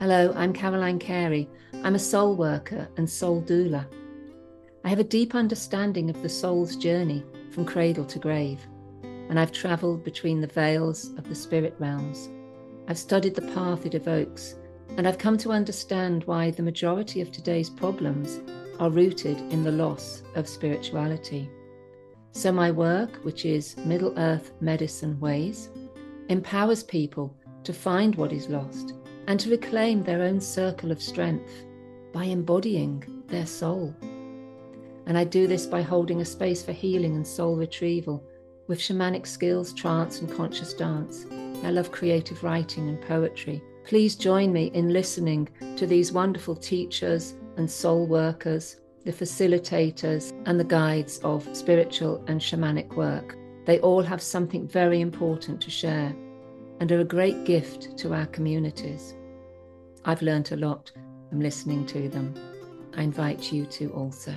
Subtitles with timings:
[0.00, 1.50] Hello, I'm Caroline Carey.
[1.82, 3.84] I'm a soul worker and soul doula.
[4.84, 8.64] I have a deep understanding of the soul's journey from cradle to grave,
[9.02, 12.28] and I've travelled between the veils of the spirit realms.
[12.86, 14.54] I've studied the path it evokes,
[14.96, 18.38] and I've come to understand why the majority of today's problems
[18.78, 21.50] are rooted in the loss of spirituality.
[22.30, 25.70] So, my work, which is Middle Earth Medicine Ways,
[26.28, 28.94] empowers people to find what is lost
[29.28, 31.66] and to reclaim their own circle of strength
[32.12, 33.94] by embodying their soul.
[35.06, 38.24] And I do this by holding a space for healing and soul retrieval
[38.68, 41.26] with shamanic skills, trance, and conscious dance.
[41.62, 43.62] I love creative writing and poetry.
[43.84, 50.58] Please join me in listening to these wonderful teachers and soul workers, the facilitators, and
[50.58, 53.36] the guides of spiritual and shamanic work.
[53.66, 56.14] They all have something very important to share
[56.80, 59.14] and are a great gift to our communities.
[60.04, 60.90] I've learnt a lot
[61.28, 62.34] from listening to them.
[62.96, 64.34] I invite you to also.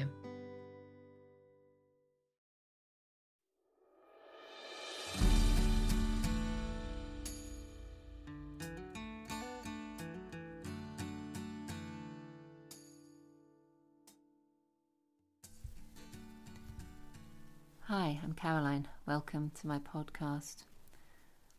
[17.84, 18.88] Hi, I'm Caroline.
[19.06, 20.64] Welcome to my podcast.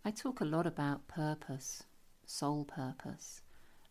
[0.05, 1.83] I talk a lot about purpose,
[2.25, 3.43] soul purpose,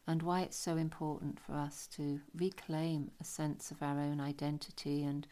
[0.08, 5.04] and why it's so important for us to reclaim a sense of our own identity
[5.04, 5.28] and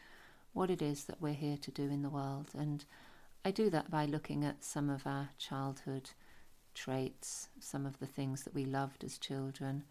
[0.52, 2.50] what it is that we're here to do in the world.
[2.56, 2.84] And
[3.44, 6.10] I do that by looking at some of our childhood
[6.74, 9.84] traits, some of the things that we loved as children,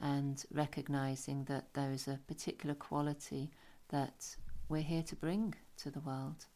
[0.00, 3.50] and recognizing that there is a particular quality
[3.88, 4.36] that
[4.68, 6.46] we're here to bring to the world.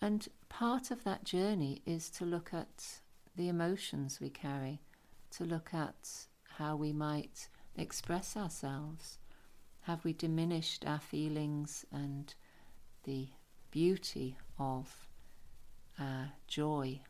[0.00, 3.00] And part of that journey is to look at
[3.36, 4.80] the emotions we carry,
[5.32, 6.26] to look at
[6.56, 9.18] how we might express ourselves.
[9.82, 12.34] Have we diminished our feelings and
[13.04, 13.28] the
[13.70, 15.08] beauty of
[15.98, 17.00] our joy?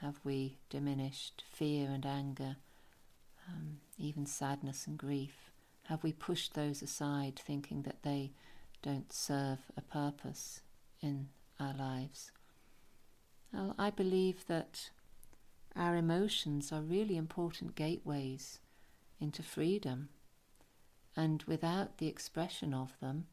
[0.00, 2.56] Have we diminished fear and anger,
[3.48, 5.50] um, even sadness and grief?
[5.84, 8.32] Have we pushed those aside, thinking that they
[8.82, 10.60] don't serve a purpose
[11.00, 11.28] in
[11.60, 12.32] our lives.
[13.52, 14.90] Well, I believe that
[15.76, 18.60] our emotions are really important gateways
[19.20, 20.08] into freedom,
[21.16, 23.26] and without the expression of them,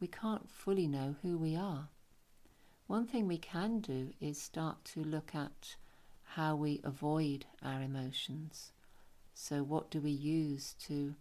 [0.00, 1.88] we can't fully know who we are.
[2.86, 5.76] One thing we can do is start to look at
[6.22, 8.72] how we avoid our emotions.
[9.34, 11.14] So, what do we use to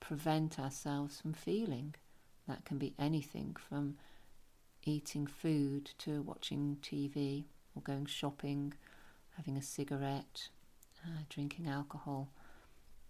[0.00, 1.94] prevent ourselves from feeling?
[2.48, 3.96] That can be anything from
[4.84, 8.72] eating food to watching TV or going shopping,
[9.36, 10.48] having a cigarette,
[11.04, 12.30] uh, drinking alcohol.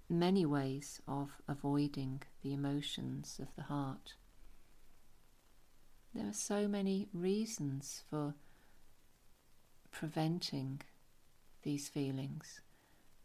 [0.08, 4.14] Many ways of avoiding the emotions of the heart.
[6.14, 8.34] There are so many reasons for
[9.90, 10.82] preventing
[11.62, 12.60] these feelings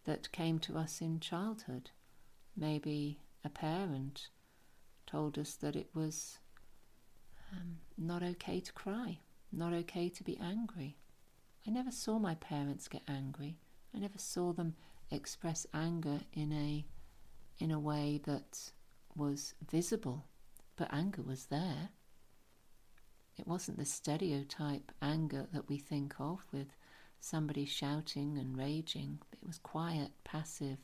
[0.06, 1.90] that came to us in childhood.
[2.56, 4.30] Maybe a parent
[5.06, 6.40] told us that it was
[7.52, 9.20] um, not okay to cry,
[9.52, 10.98] not okay to be angry.
[11.68, 13.58] I never saw my parents get angry.
[13.94, 14.76] I never saw them
[15.12, 16.86] express anger in a
[17.60, 18.72] in a way that
[19.16, 20.26] was visible,
[20.78, 21.90] but anger was there.
[23.38, 26.68] It wasn't the stereotype anger that we think of with
[27.20, 29.20] somebody shouting and raging.
[29.34, 30.78] It was quiet, passive.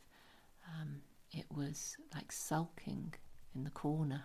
[0.68, 1.02] Um,
[1.32, 3.14] it was like sulking
[3.56, 4.24] in the corner.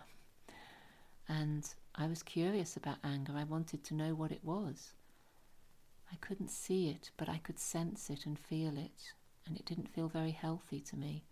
[1.27, 3.33] And I was curious about anger.
[3.35, 4.93] I wanted to know what it was.
[6.11, 9.13] I couldn't see it, but I could sense it and feel it,
[9.45, 11.23] and it didn't feel very healthy to me.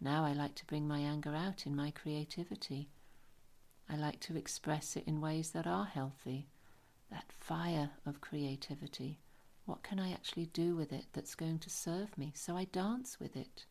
[0.00, 2.88] Now I like to bring my anger out in my creativity.
[3.88, 6.48] I like to express it in ways that are healthy.
[7.10, 9.18] That fire of creativity.
[9.64, 12.32] What can I actually do with it that's going to serve me?
[12.34, 13.64] So I dance with it.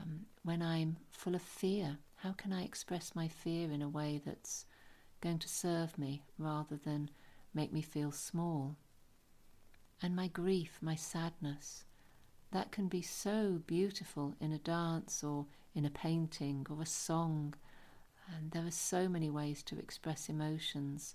[0.00, 4.20] Um, when I'm full of fear, how can I express my fear in a way
[4.24, 4.66] that's
[5.20, 7.10] going to serve me rather than
[7.54, 8.76] make me feel small?
[10.00, 11.84] And my grief, my sadness,
[12.52, 17.54] that can be so beautiful in a dance or in a painting or a song.
[18.34, 21.14] And there are so many ways to express emotions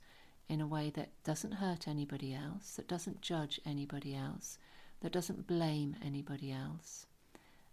[0.50, 4.58] in a way that doesn't hurt anybody else, that doesn't judge anybody else,
[5.02, 7.08] that doesn't blame anybody else.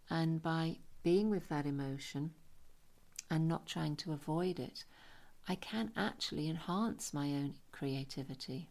[0.08, 2.32] And by being with that emotion
[3.28, 4.84] and not trying to avoid it,
[5.48, 8.68] I can actually enhance my own creativity.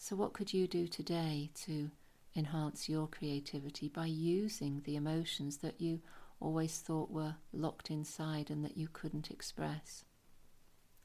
[0.00, 1.90] So, what could you do today to
[2.36, 6.00] enhance your creativity by using the emotions that you
[6.38, 10.04] always thought were locked inside and that you couldn't express?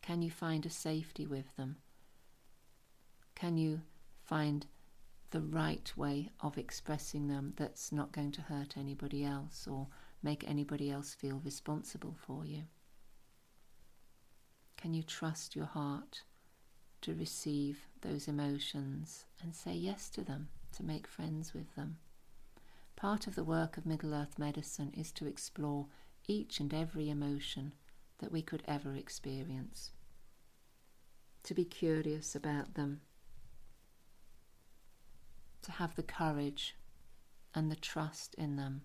[0.04, 1.78] Can you find a safety with them?
[3.34, 3.82] Can you
[4.24, 4.68] find
[5.32, 9.88] the right way of expressing them that's not going to hurt anybody else or
[10.22, 12.66] make anybody else feel responsible for you?
[14.78, 16.22] Can you trust your heart
[17.02, 21.98] to receive those emotions and say yes to them, to make friends with them?
[22.96, 25.88] Part of the work of Middle Earth Medicine is to explore
[26.28, 27.74] each and every emotion
[28.20, 29.92] that we could ever experience,
[31.44, 33.02] to be curious about them,
[35.64, 36.76] to have the courage
[37.56, 38.84] and the trust in them.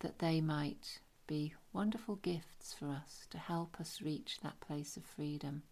[0.00, 5.04] That they might be wonderful gifts for us to help us reach that place of
[5.04, 5.62] freedom,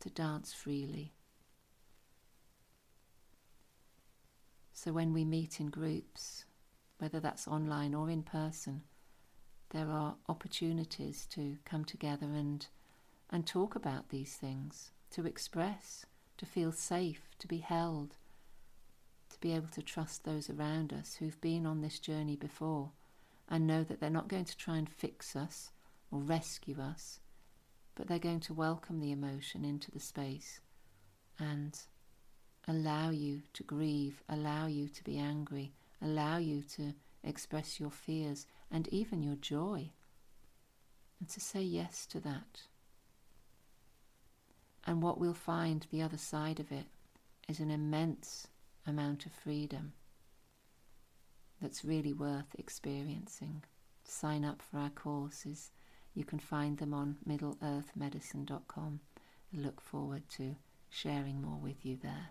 [0.00, 1.12] to dance freely.
[4.72, 6.44] So when we meet in groups,
[6.98, 8.82] whether that's online or in person,
[9.70, 12.66] there are opportunities to come together and
[13.30, 16.06] and talk about these things, to express,
[16.38, 18.16] to feel safe, to be held,
[19.28, 22.92] to be able to trust those around us who've been on this journey before
[23.48, 25.72] and know that they're not going to try and fix us
[26.10, 27.20] or rescue us,
[27.98, 30.60] but they're going to welcome the emotion into the space
[31.36, 31.76] and
[32.68, 38.46] allow you to grieve, allow you to be angry, allow you to express your fears
[38.70, 39.90] and even your joy,
[41.18, 42.62] and to say yes to that.
[44.86, 46.86] And what we'll find the other side of it
[47.48, 48.46] is an immense
[48.86, 49.92] amount of freedom
[51.60, 53.64] that's really worth experiencing.
[54.04, 55.72] Sign up for our courses.
[56.18, 59.00] You can find them on middleearthmedicine.com.
[59.54, 60.56] I look forward to
[60.90, 62.30] sharing more with you there.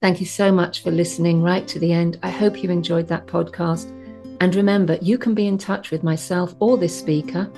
[0.00, 2.18] Thank you so much for listening right to the end.
[2.22, 3.94] I hope you enjoyed that podcast.
[4.40, 7.52] And remember, you can be in touch with myself or this speaker.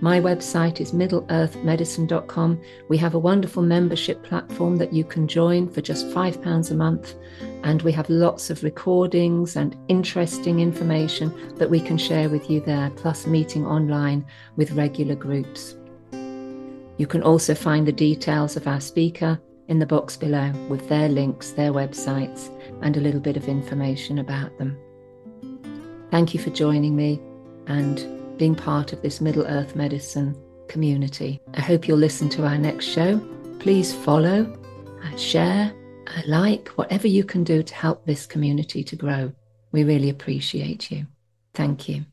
[0.00, 2.60] My website is middleearthmedicine.com.
[2.88, 7.16] We have a wonderful membership platform that you can join for just £5 a month.
[7.64, 12.60] And we have lots of recordings and interesting information that we can share with you
[12.60, 14.24] there, plus meeting online
[14.54, 15.74] with regular groups.
[16.12, 21.08] You can also find the details of our speaker in the box below with their
[21.08, 22.50] links, their websites,
[22.82, 24.76] and a little bit of information about them.
[26.10, 27.20] Thank you for joining me
[27.66, 30.36] and being part of this Middle Earth Medicine
[30.68, 31.40] community.
[31.54, 33.20] I hope you'll listen to our next show.
[33.58, 34.56] Please follow,
[35.04, 35.72] uh, share,
[36.06, 39.32] uh, like, whatever you can do to help this community to grow.
[39.72, 41.06] We really appreciate you.
[41.54, 42.04] Thank you.